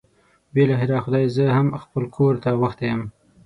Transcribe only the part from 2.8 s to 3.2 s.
یم.